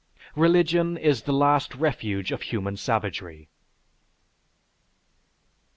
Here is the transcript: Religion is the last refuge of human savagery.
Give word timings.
Religion 0.35 0.97
is 0.97 1.21
the 1.21 1.31
last 1.31 1.75
refuge 1.75 2.31
of 2.31 2.41
human 2.41 2.75
savagery. 2.75 3.49